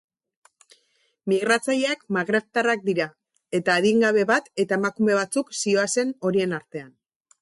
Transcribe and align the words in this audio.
Migratzaileak 1.33 2.01
magrebtarrak 2.17 2.81
dira, 2.87 3.07
eta 3.59 3.77
adingabe 3.83 4.25
bat 4.33 4.49
eta 4.65 4.81
emakume 4.81 5.19
batzuk 5.21 5.53
zihoazen 5.63 6.17
horien 6.31 6.61
artean. 6.61 6.91